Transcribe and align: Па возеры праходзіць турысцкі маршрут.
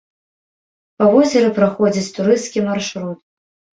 Па 1.03 1.11
возеры 1.13 1.49
праходзіць 1.59 2.09
турысцкі 2.19 2.59
маршрут. 2.69 3.19